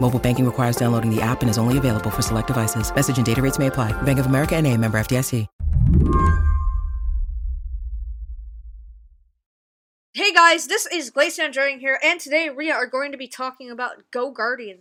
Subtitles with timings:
[0.00, 2.94] Mobile banking requires downloading the app and is only available for select devices.
[2.94, 3.92] Message and data rates may apply.
[4.02, 5.46] Bank of America and a member FDIC.
[10.14, 13.70] Hey guys, this is Glacian Dragon here, and today we are going to be talking
[13.70, 14.80] about Go Guardian.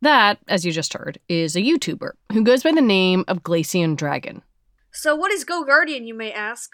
[0.00, 3.96] That, as you just heard, is a YouTuber who goes by the name of Glacian
[3.96, 4.42] Dragon.
[4.90, 6.70] So, what is Go Guardian, you may ask?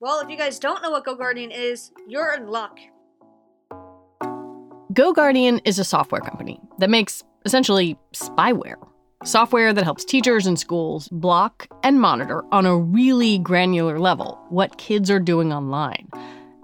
[0.00, 2.78] Well, if you guys don't know what Go Guardian is, you're in luck.
[4.94, 8.76] Go Guardian is a software company that makes essentially spyware.
[9.24, 14.78] Software that helps teachers and schools block and monitor on a really granular level what
[14.78, 16.08] kids are doing online.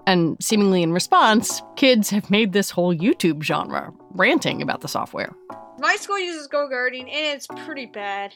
[0.07, 5.35] And seemingly in response, kids have made this whole YouTube genre, ranting about the software.
[5.79, 8.33] My school uses Go Guardian, and it's pretty bad.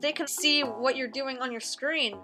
[0.00, 2.16] They can see what you're doing on your screen.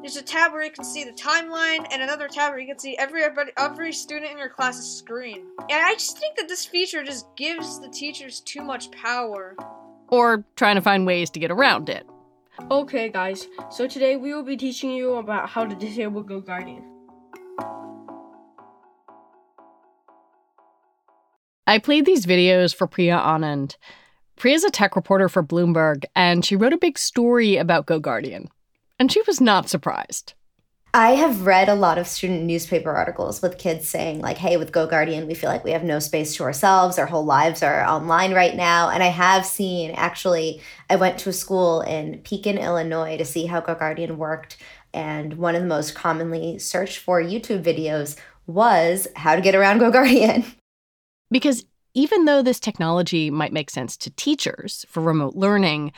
[0.00, 2.78] There's a tab where you can see the timeline, and another tab where you can
[2.78, 3.22] see every
[3.56, 5.46] every student in your class's screen.
[5.58, 9.56] And I just think that this feature just gives the teachers too much power.
[10.08, 12.06] Or trying to find ways to get around it.
[12.70, 16.84] Okay, guys, so today we will be teaching you about how to disable Go Guardian.
[21.66, 23.76] I played these videos for Priya Anand.
[24.36, 28.48] Priya's a tech reporter for Bloomberg, and she wrote a big story about Go Guardian.
[29.00, 30.34] And she was not surprised.
[30.92, 34.72] I have read a lot of student newspaper articles with kids saying, like, hey, with
[34.72, 36.98] Go Guardian, we feel like we have no space to ourselves.
[36.98, 38.90] Our whole lives are online right now.
[38.90, 40.60] And I have seen, actually,
[40.90, 44.58] I went to a school in Pekin, Illinois to see how Go Guardian worked.
[44.92, 48.16] And one of the most commonly searched for YouTube videos
[48.46, 50.44] was how to get around Go Guardian.
[51.32, 55.92] Because even though this technology might make sense to teachers for remote learning,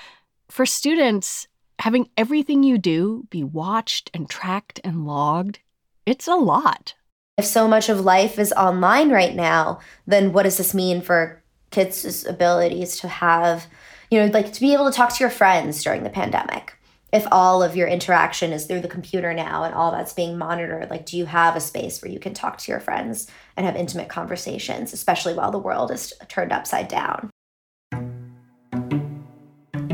[0.50, 1.48] for students,
[1.82, 5.58] having everything you do be watched and tracked and logged,
[6.06, 6.94] it's a lot.
[7.36, 11.42] If so much of life is online right now, then what does this mean for
[11.72, 13.66] kids' abilities to have,
[14.12, 16.78] you know, like to be able to talk to your friends during the pandemic?
[17.12, 20.88] if all of your interaction is through the computer now and all that's being monitored
[20.88, 23.76] like do you have a space where you can talk to your friends and have
[23.76, 27.28] intimate conversations especially while the world is turned upside down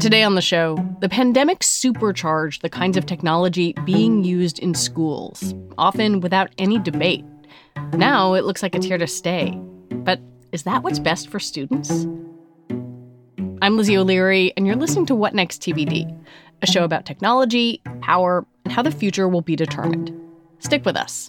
[0.01, 5.57] Today on the show, the pandemic supercharged the kinds of technology being used in schools,
[5.77, 7.25] often without any debate.
[7.95, 9.61] Now it looks like it's here to stay.
[9.91, 10.21] But
[10.53, 12.07] is that what's best for students?
[13.61, 16.17] I'm Lizzie O'Leary, and you're listening to What Next TBD,
[16.63, 20.13] a show about technology, power, and how the future will be determined.
[20.61, 21.29] Stick with us.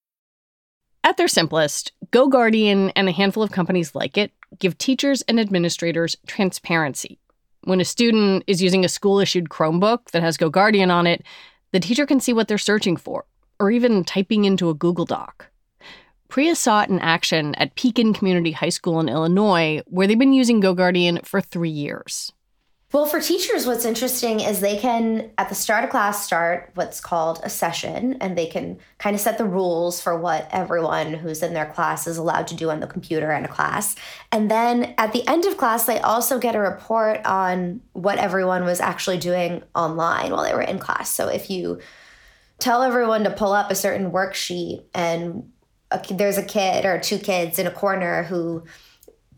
[1.03, 5.39] At their simplest, Go Guardian and a handful of companies like it give teachers and
[5.39, 7.19] administrators transparency.
[7.63, 11.23] When a student is using a school issued Chromebook that has Go Guardian on it,
[11.71, 13.25] the teacher can see what they're searching for,
[13.59, 15.47] or even typing into a Google Doc.
[16.27, 20.33] Priya saw it in action at Pekin Community High School in Illinois, where they've been
[20.33, 22.31] using GoGuardian for three years.
[22.93, 26.99] Well, for teachers, what's interesting is they can, at the start of class, start what's
[26.99, 31.41] called a session, and they can kind of set the rules for what everyone who's
[31.41, 33.95] in their class is allowed to do on the computer in a class.
[34.33, 38.65] And then at the end of class, they also get a report on what everyone
[38.65, 41.09] was actually doing online while they were in class.
[41.09, 41.79] So if you
[42.59, 45.49] tell everyone to pull up a certain worksheet and
[45.91, 48.65] a, there's a kid or two kids in a corner who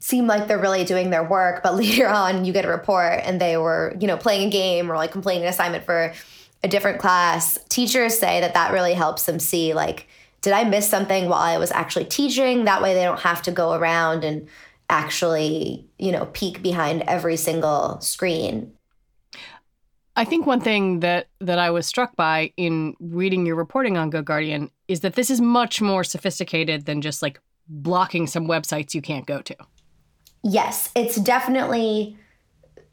[0.03, 3.39] seem like they're really doing their work, but later on you get a report and
[3.39, 6.13] they were, you know, playing a game or like completing an assignment for
[6.61, 7.57] a different class.
[7.69, 10.07] Teachers say that that really helps them see like
[10.41, 12.65] did I miss something while I was actually teaching?
[12.65, 14.49] That way they don't have to go around and
[14.89, 18.73] actually, you know, peek behind every single screen.
[20.17, 24.09] I think one thing that that I was struck by in reading your reporting on
[24.09, 27.39] Good GoGuardian is that this is much more sophisticated than just like
[27.69, 29.55] blocking some websites you can't go to
[30.43, 32.17] yes, it's definitely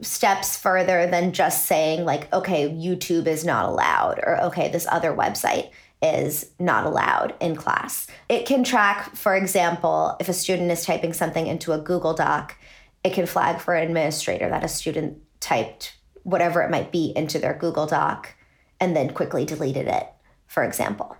[0.00, 5.12] steps further than just saying, like, okay, YouTube is not allowed, or okay, this other
[5.12, 5.70] website
[6.02, 8.06] is not allowed in class.
[8.28, 12.56] It can track, for example, if a student is typing something into a Google Doc,
[13.04, 17.38] it can flag for an administrator that a student typed whatever it might be into
[17.38, 18.34] their Google Doc
[18.78, 20.08] and then quickly deleted it,
[20.46, 21.16] for example.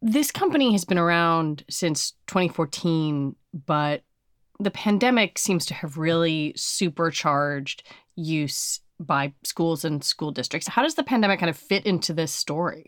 [0.00, 3.34] This company has been around since 2014,
[3.66, 4.02] but
[4.60, 7.84] the pandemic seems to have really supercharged
[8.16, 10.68] use by schools and school districts.
[10.68, 12.86] How does the pandemic kind of fit into this story?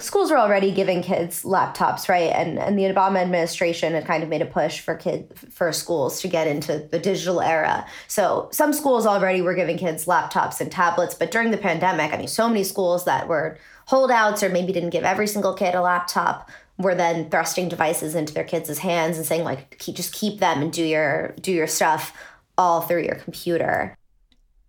[0.00, 2.32] Schools are already giving kids laptops, right?
[2.32, 6.20] And and the Obama administration had kind of made a push for kid for schools
[6.22, 7.86] to get into the digital era.
[8.08, 12.16] So some schools already were giving kids laptops and tablets, but during the pandemic, I
[12.16, 15.80] mean, so many schools that were holdouts or maybe didn't give every single kid a
[15.80, 20.40] laptop were then thrusting devices into their kids' hands and saying like keep, just keep
[20.40, 22.12] them and do your do your stuff
[22.58, 23.96] all through your computer.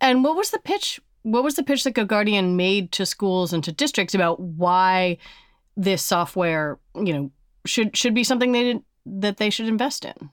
[0.01, 0.99] And what was the pitch?
[1.23, 5.17] What was the pitch that GoGuardian made to schools and to districts about why
[5.75, 7.31] this software, you know,
[7.65, 10.29] should should be something they did, that they should invest in?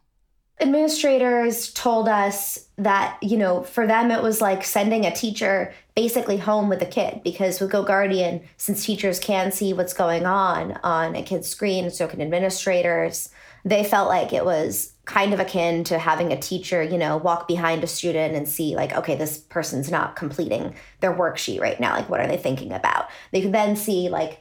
[0.62, 6.36] Administrators told us that you know for them it was like sending a teacher basically
[6.36, 11.16] home with a kid because with GoGuardian since teachers can see what's going on on
[11.16, 13.28] a kid's screen so can administrators
[13.64, 17.48] they felt like it was kind of akin to having a teacher you know walk
[17.48, 21.94] behind a student and see like okay this person's not completing their worksheet right now
[21.94, 24.40] like what are they thinking about they could then see like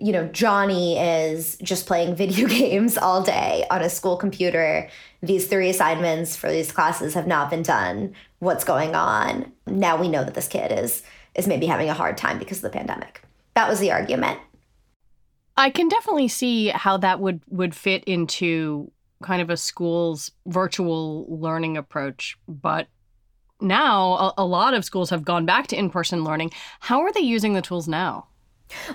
[0.00, 4.88] you know, Johnny is just playing video games all day on a school computer.
[5.22, 8.14] These three assignments for these classes have not been done.
[8.40, 9.52] What's going on?
[9.66, 11.02] Now we know that this kid is
[11.34, 13.22] is maybe having a hard time because of the pandemic.
[13.54, 14.40] That was the argument.
[15.56, 18.90] I can definitely see how that would would fit into
[19.22, 22.88] kind of a school's virtual learning approach, but
[23.60, 26.50] now a, a lot of schools have gone back to in-person learning.
[26.80, 28.26] How are they using the tools now?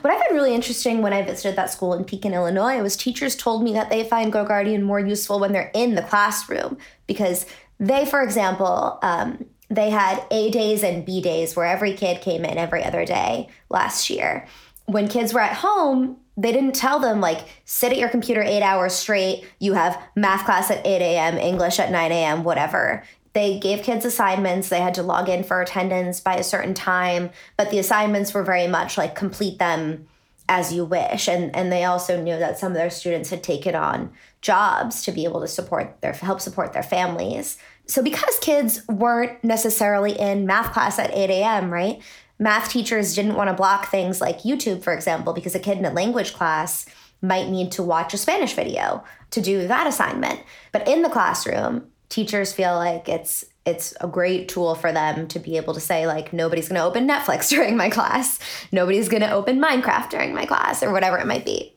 [0.01, 3.35] What I found really interesting when I visited that school in Pekin, Illinois, was teachers
[3.35, 6.77] told me that they find Go Guardian more useful when they're in the classroom
[7.07, 7.45] because
[7.79, 12.45] they, for example, um, they had A days and B days where every kid came
[12.45, 14.47] in every other day last year.
[14.85, 18.61] When kids were at home, they didn't tell them like sit at your computer eight
[18.61, 23.03] hours straight you have math class at 8 a.m english at 9 a.m whatever
[23.37, 24.69] they gave kids assignments.
[24.69, 28.43] They had to log in for attendance by a certain time, but the assignments were
[28.43, 30.07] very much like complete them
[30.49, 31.27] as you wish.
[31.27, 35.11] And and they also knew that some of their students had taken on jobs to
[35.11, 37.59] be able to support their help support their families.
[37.85, 42.01] So because kids weren't necessarily in math class at 8 a.m., right?
[42.39, 45.85] Math teachers didn't want to block things like YouTube, for example, because a kid in
[45.85, 46.87] a language class
[47.21, 50.41] might need to watch a Spanish video to do that assignment.
[50.71, 55.39] But in the classroom, teachers feel like it's it's a great tool for them to
[55.39, 58.39] be able to say like nobody's going to open Netflix during my class,
[58.71, 61.73] nobody's going to open Minecraft during my class or whatever it might be.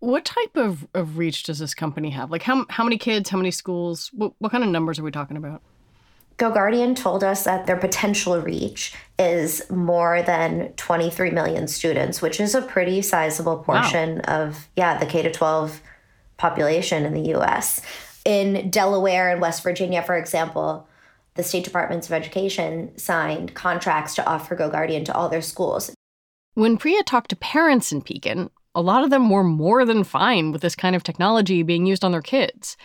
[0.00, 2.30] What type of, of reach does this company have?
[2.30, 4.10] Like how how many kids, how many schools?
[4.12, 5.62] What what kind of numbers are we talking about?
[6.38, 12.40] Go Guardian told us that their potential reach is more than 23 million students, which
[12.40, 14.44] is a pretty sizable portion wow.
[14.44, 15.80] of yeah, the K to 12
[16.36, 17.80] population in the US
[18.26, 20.88] in Delaware and West Virginia, for example,
[21.34, 25.92] the state departments of education signed contracts to offer GoGuardian to all their schools.
[26.54, 30.50] When Priya talked to parents in Pekin, a lot of them were more than fine
[30.50, 32.76] with this kind of technology being used on their kids.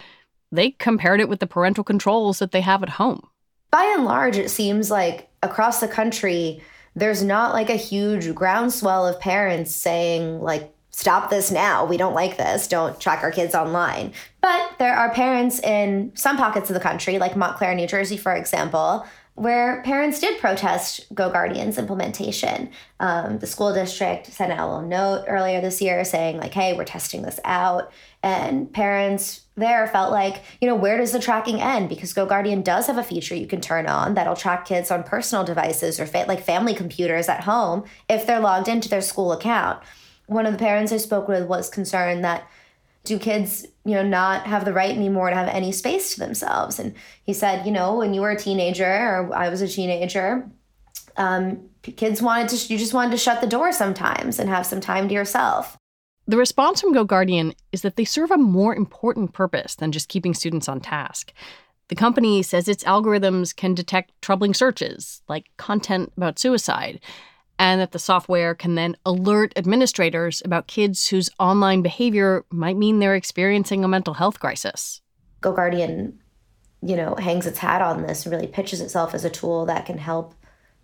[0.51, 3.27] They compared it with the parental controls that they have at home.
[3.71, 6.61] By and large, it seems like across the country,
[6.95, 11.85] there's not like a huge groundswell of parents saying, like, stop this now.
[11.85, 12.67] We don't like this.
[12.67, 14.13] Don't track our kids online.
[14.41, 18.33] But there are parents in some pockets of the country, like Montclair, New Jersey, for
[18.33, 19.05] example,
[19.35, 22.69] where parents did protest Go Guardian's implementation.
[22.99, 26.73] Um, the school district sent out a little note earlier this year saying, like, hey,
[26.73, 27.91] we're testing this out.
[28.21, 31.87] And parents there felt like, you know, where does the tracking end?
[31.87, 35.03] Because Go Guardian does have a feature you can turn on that'll track kids on
[35.03, 39.31] personal devices or fa- like family computers at home if they're logged into their school
[39.31, 39.81] account.
[40.31, 42.47] One of the parents I spoke with was concerned that
[43.03, 46.79] do kids you know not have the right anymore to have any space to themselves?
[46.79, 50.49] And he said you know when you were a teenager or i was a teenager
[51.17, 54.79] um, kids wanted to you just wanted to shut the door sometimes and have some
[54.79, 55.77] time to yourself.
[56.27, 60.07] The response from go guardian is that they serve a more important purpose than just
[60.07, 61.33] keeping students on task.
[61.89, 67.01] The company says its algorithms can detect troubling searches like content about suicide
[67.61, 72.97] and that the software can then alert administrators about kids whose online behavior might mean
[72.97, 74.99] they're experiencing a mental health crisis.
[75.41, 76.19] Go Guardian,
[76.81, 79.85] you know, hangs its hat on this and really pitches itself as a tool that
[79.85, 80.33] can help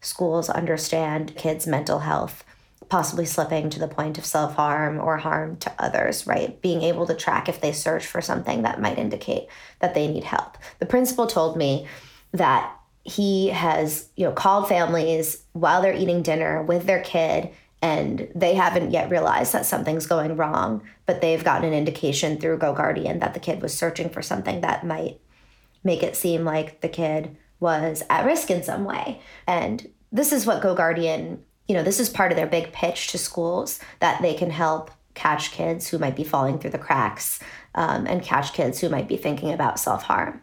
[0.02, 2.44] schools understand kids' mental health,
[2.90, 6.62] possibly slipping to the point of self harm or harm to others, right?
[6.62, 9.48] Being able to track if they search for something that might indicate
[9.80, 10.60] that they need help.
[10.78, 11.88] The principal told me
[12.34, 12.77] that
[13.08, 17.50] he has you know called families while they're eating dinner with their kid
[17.82, 22.58] and they haven't yet realized that something's going wrong but they've gotten an indication through
[22.58, 25.20] go guardian that the kid was searching for something that might
[25.84, 29.20] make it seem like the kid was at risk in some way.
[29.48, 33.10] And this is what go guardian you know this is part of their big pitch
[33.10, 37.40] to schools that they can help catch kids who might be falling through the cracks
[37.76, 40.42] um, and catch kids who might be thinking about self-harm.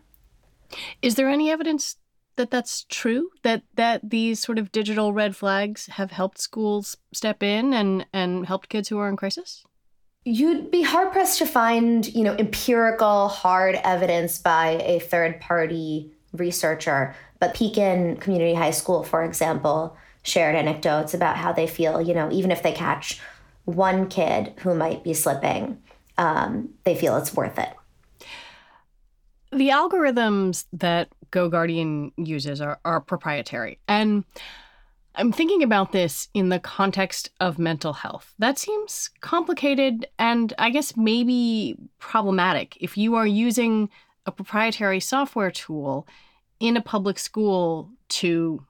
[1.01, 1.97] Is there any evidence
[2.37, 7.43] that that's true that that these sort of digital red flags have helped schools step
[7.43, 9.65] in and and helped kids who are in crisis?
[10.25, 16.13] You'd be hard pressed to find you know empirical hard evidence by a third party
[16.33, 22.15] researcher but pekin community high school for example shared anecdotes about how they feel you
[22.15, 23.21] know even if they catch
[23.67, 25.79] one kid who might be slipping
[26.19, 27.71] um, they feel it's worth it.
[29.53, 33.81] The algorithms that Go Guardian uses are, are proprietary.
[33.89, 34.23] And
[35.17, 38.33] I'm thinking about this in the context of mental health.
[38.39, 42.79] That seems complicated and I guess maybe problematic.
[42.81, 43.91] If you are using
[44.27, 46.07] a proprietary software tool
[46.61, 48.65] in a public school to,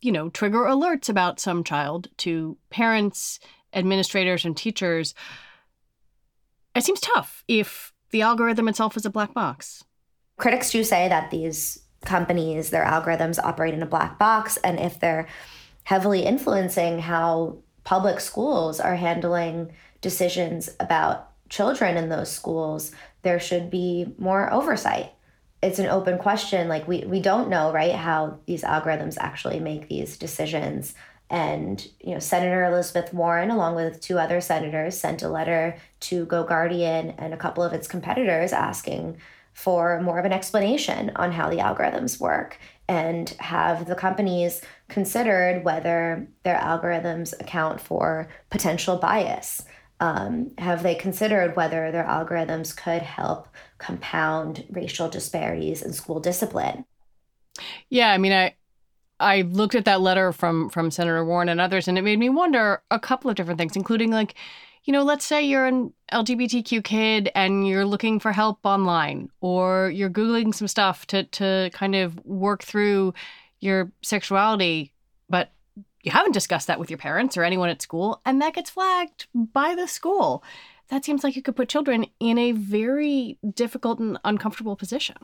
[0.00, 3.40] you know, trigger alerts about some child to parents,
[3.74, 5.14] administrators, and teachers,
[6.74, 9.84] it seems tough if the algorithm itself is a black box.
[10.36, 15.00] Critics do say that these companies, their algorithms operate in a black box, and if
[15.00, 15.26] they're
[15.84, 23.70] heavily influencing how public schools are handling decisions about children in those schools, there should
[23.70, 25.12] be more oversight.
[25.62, 26.68] It's an open question.
[26.68, 30.94] Like, we, we don't know, right, how these algorithms actually make these decisions.
[31.30, 36.26] And, you know, Senator Elizabeth Warren, along with two other senators, sent a letter to
[36.26, 39.16] Go Guardian and a couple of its competitors asking
[39.56, 42.58] for more of an explanation on how the algorithms work
[42.88, 49.64] and have the companies considered whether their algorithms account for potential bias.
[49.98, 53.48] Um, have they considered whether their algorithms could help
[53.78, 56.84] compound racial disparities in school discipline?
[57.88, 58.54] Yeah, I mean, I
[59.18, 62.28] I looked at that letter from from Senator Warren and others, and it made me
[62.28, 64.34] wonder a couple of different things, including like,
[64.86, 69.90] you know, let's say you're an LGBTQ kid and you're looking for help online, or
[69.90, 73.12] you're googling some stuff to to kind of work through
[73.60, 74.92] your sexuality,
[75.28, 75.50] but
[76.02, 79.26] you haven't discussed that with your parents or anyone at school, and that gets flagged
[79.34, 80.44] by the school.
[80.88, 85.16] That seems like it could put children in a very difficult and uncomfortable position.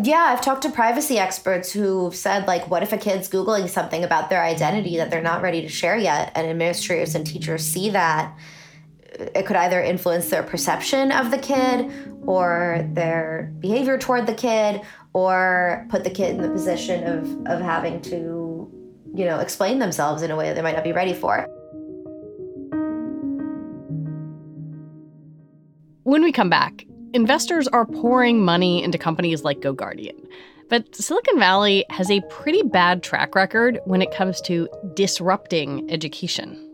[0.00, 4.04] Yeah, I've talked to privacy experts who've said, like, what if a kid's Googling something
[4.04, 6.30] about their identity that they're not ready to share yet?
[6.36, 8.36] And administrators and teachers see that
[9.18, 11.90] it could either influence their perception of the kid
[12.26, 14.80] or their behavior toward the kid
[15.12, 18.70] or put the kid in the position of, of having to
[19.14, 21.46] you know explain themselves in a way that they might not be ready for
[26.02, 30.26] when we come back investors are pouring money into companies like GoGuardian
[30.68, 36.73] but Silicon Valley has a pretty bad track record when it comes to disrupting education.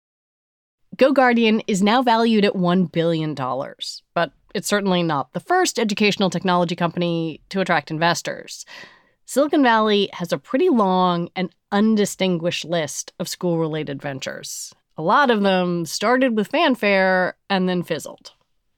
[0.97, 3.33] Go Guardian is now valued at $1 billion,
[4.13, 8.65] but it's certainly not the first educational technology company to attract investors.
[9.25, 14.73] Silicon Valley has a pretty long and undistinguished list of school related ventures.
[14.97, 18.33] A lot of them started with fanfare and then fizzled.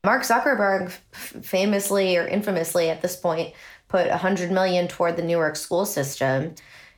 [0.05, 3.55] Mark Zuckerberg famously or infamously at this point
[3.87, 6.53] put 100 million toward the Newark school system.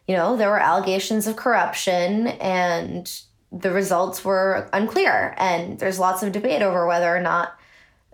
[0.08, 3.10] You know, there were allegations of corruption and
[3.56, 7.58] the results were unclear and there's lots of debate over whether or not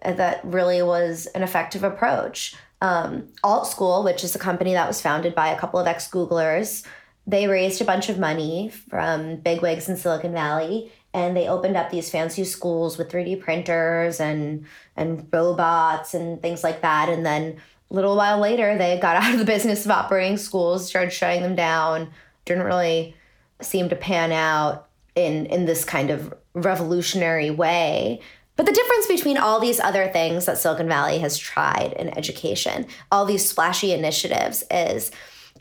[0.04, 2.56] that really was an effective approach.
[2.82, 6.08] Um, Alt School, which is a company that was founded by a couple of ex
[6.10, 6.86] Googlers,
[7.26, 11.90] they raised a bunch of money from bigwigs in Silicon Valley and they opened up
[11.90, 17.10] these fancy schools with 3D printers and and robots and things like that.
[17.10, 17.58] And then
[17.90, 21.42] a little while later, they got out of the business of operating schools, started shutting
[21.42, 22.12] them down.
[22.46, 23.16] Didn't really
[23.62, 28.22] seem to pan out in in this kind of revolutionary way.
[28.56, 32.86] But the difference between all these other things that Silicon Valley has tried in education,
[33.12, 35.12] all these splashy initiatives, is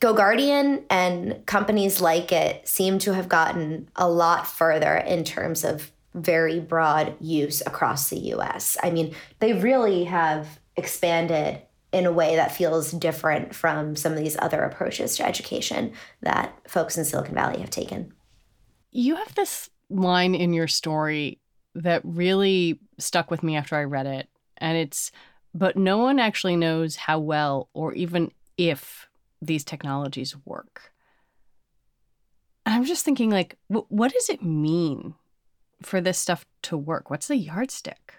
[0.00, 5.92] GoGuardian and companies like it seem to have gotten a lot further in terms of
[6.14, 8.76] very broad use across the US.
[8.82, 14.18] I mean, they really have expanded in a way that feels different from some of
[14.18, 18.12] these other approaches to education that folks in Silicon Valley have taken.
[18.90, 21.40] You have this line in your story
[21.74, 24.28] that really stuck with me after I read it.
[24.58, 25.10] And it's,
[25.54, 29.08] but no one actually knows how well or even if
[29.40, 30.92] these technologies work.
[32.66, 35.14] And I'm just thinking, like, w- what does it mean
[35.82, 37.10] for this stuff to work?
[37.10, 38.14] What's the yardstick?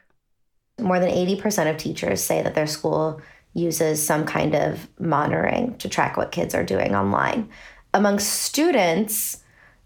[0.79, 3.21] More than 80% of teachers say that their school
[3.53, 7.49] uses some kind of monitoring to track what kids are doing online.
[7.93, 9.40] Among students,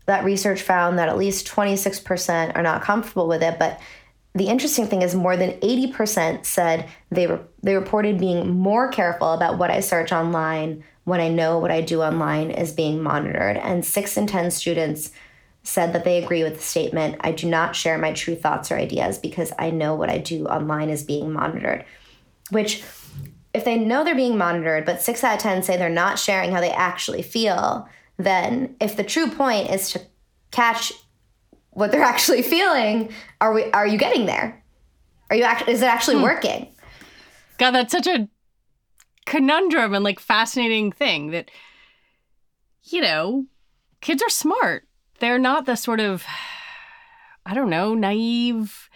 [0.05, 3.79] that research found that at least 26% are not comfortable with it, but
[4.35, 7.25] the interesting thing is more than 80% said they
[7.63, 11.81] they reported being more careful about what I search online when I know what I
[11.81, 13.57] do online is being monitored.
[13.57, 15.11] And 6 in 10 students
[15.63, 18.77] said that they agree with the statement, I do not share my true thoughts or
[18.77, 21.85] ideas because I know what I do online is being monitored.
[22.49, 22.83] Which
[23.53, 26.51] if they know they're being monitored, but 6 out of 10 say they're not sharing
[26.51, 30.01] how they actually feel, then if the true point is to
[30.51, 30.93] catch
[31.71, 34.63] what they're actually feeling, are we are you getting there?
[35.29, 36.23] Are you actually is it actually hmm.
[36.23, 36.67] working?
[37.57, 38.27] God, that's such a
[39.25, 41.49] conundrum and like fascinating thing that
[42.87, 43.45] you know,
[44.01, 44.87] kids are smart.
[45.19, 46.25] They're not the sort of
[47.45, 48.89] I don't know, naive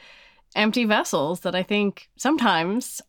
[0.56, 3.02] empty vessels that I think sometimes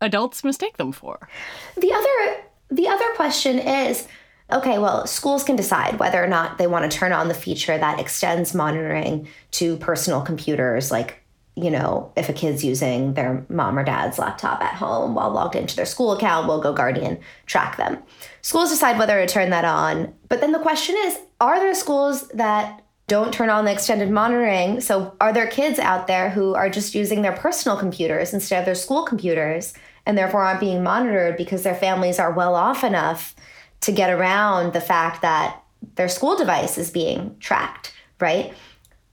[0.00, 1.28] adults mistake them for.
[1.76, 4.08] The other the other question is
[4.50, 7.76] okay, well, schools can decide whether or not they want to turn on the feature
[7.76, 11.22] that extends monitoring to personal computers, like,
[11.54, 15.54] you know, if a kid's using their mom or dad's laptop at home while logged
[15.54, 17.98] into their school account, will GoGuardian track them.
[18.40, 20.14] Schools decide whether to turn that on.
[20.28, 24.80] But then the question is are there schools that don't turn on the extended monitoring?
[24.80, 28.64] So, are there kids out there who are just using their personal computers instead of
[28.64, 29.74] their school computers
[30.06, 33.34] and therefore aren't being monitored because their families are well off enough
[33.82, 35.62] to get around the fact that
[35.96, 38.54] their school device is being tracked, right?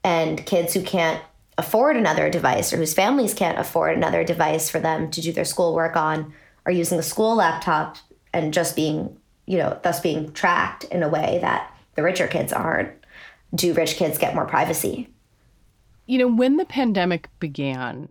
[0.03, 1.21] And kids who can't
[1.57, 5.45] afford another device or whose families can't afford another device for them to do their
[5.45, 6.33] schoolwork on
[6.65, 7.97] are using a school laptop
[8.33, 12.53] and just being, you know, thus being tracked in a way that the richer kids
[12.53, 12.91] aren't.
[13.53, 15.09] Do rich kids get more privacy?
[16.05, 18.09] You know, when the pandemic began,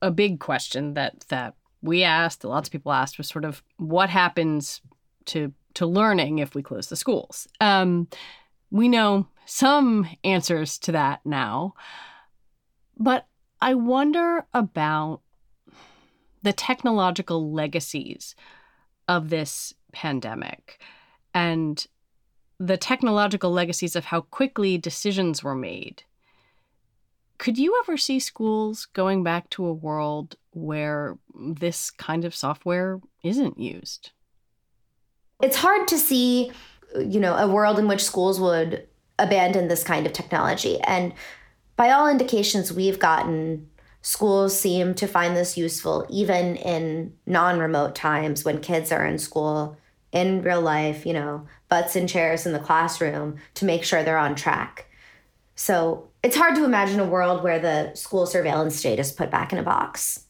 [0.00, 4.08] a big question that that we asked, lots of people asked, was sort of what
[4.08, 4.80] happens
[5.26, 7.48] to to learning if we close the schools.
[7.60, 8.08] Um,
[8.70, 11.74] we know some answers to that now.
[12.96, 13.26] But
[13.60, 15.20] I wonder about
[16.42, 18.34] the technological legacies
[19.08, 20.80] of this pandemic
[21.32, 21.86] and
[22.58, 26.04] the technological legacies of how quickly decisions were made.
[27.38, 33.00] Could you ever see schools going back to a world where this kind of software
[33.22, 34.12] isn't used?
[35.44, 36.50] It's hard to see,
[36.98, 40.80] you know, a world in which schools would abandon this kind of technology.
[40.80, 41.12] And
[41.76, 43.68] by all indications we've gotten,
[44.00, 49.18] schools seem to find this useful even in non remote times when kids are in
[49.18, 49.76] school
[50.12, 54.16] in real life, you know, butts in chairs in the classroom to make sure they're
[54.16, 54.86] on track.
[55.56, 59.52] So it's hard to imagine a world where the school surveillance state is put back
[59.52, 60.23] in a box.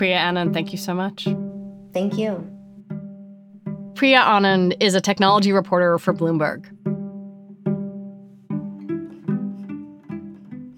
[0.00, 1.28] Priya Anand, thank you so much.
[1.92, 2.50] Thank you.
[3.94, 6.64] Priya Anand is a technology reporter for Bloomberg.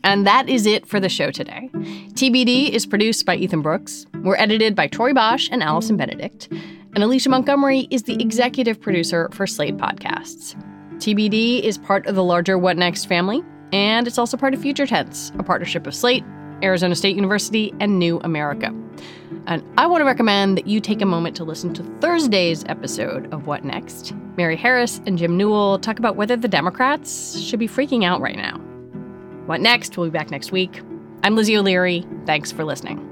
[0.03, 1.71] And that is it for the show today.
[2.15, 4.07] TBD is produced by Ethan Brooks.
[4.25, 6.49] We're edited by Torie Bosch and Allison Benedikt.
[6.97, 10.57] And Alicia Montgomery is the executive producer for Slate Podcasts.
[10.97, 14.85] TBD is part of the larger What Next family, and it's also part of Future
[14.85, 16.25] Tense, a partnership of Slate,
[16.65, 18.75] Arizona State University, and New America.
[19.47, 23.33] And I want to recommend that you take a moment to listen to Thursday's episode
[23.33, 24.15] of What Next.
[24.37, 28.37] Mary Harris and Jim Newell talk about whether the Democrats should be freaking out right
[28.37, 28.59] now.
[29.47, 29.97] What Next?
[29.97, 30.81] We'll be back next week.
[31.25, 32.07] I'm Lizzie O'Leary.
[32.27, 33.12] Thanks for listening.